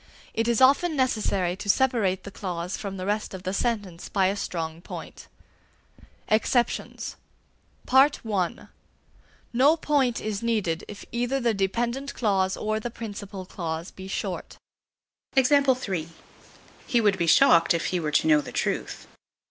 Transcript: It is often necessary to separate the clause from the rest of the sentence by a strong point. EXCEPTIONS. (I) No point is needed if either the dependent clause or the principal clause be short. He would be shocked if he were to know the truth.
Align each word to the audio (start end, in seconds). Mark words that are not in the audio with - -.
It 0.33 0.47
is 0.47 0.61
often 0.61 0.95
necessary 0.95 1.55
to 1.57 1.69
separate 1.69 2.23
the 2.23 2.31
clause 2.31 2.75
from 2.75 2.97
the 2.97 3.05
rest 3.05 3.35
of 3.35 3.43
the 3.43 3.53
sentence 3.53 4.09
by 4.09 4.25
a 4.29 4.35
strong 4.35 4.81
point. 4.81 5.27
EXCEPTIONS. 6.27 7.17
(I) 7.87 8.57
No 9.53 9.77
point 9.77 10.19
is 10.19 10.41
needed 10.41 10.83
if 10.87 11.05
either 11.11 11.39
the 11.39 11.53
dependent 11.53 12.15
clause 12.15 12.57
or 12.57 12.79
the 12.79 12.89
principal 12.89 13.45
clause 13.45 13.91
be 13.91 14.07
short. 14.07 14.57
He 16.87 16.99
would 16.99 17.17
be 17.19 17.27
shocked 17.27 17.75
if 17.75 17.85
he 17.85 17.99
were 17.99 18.09
to 18.11 18.27
know 18.27 18.41
the 18.41 18.51
truth. 18.51 19.05